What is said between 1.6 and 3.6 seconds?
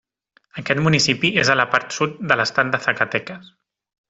la part sud de l'estat de Zacatecas.